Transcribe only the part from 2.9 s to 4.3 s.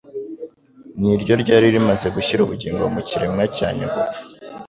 mu kirema cya nyagupfa.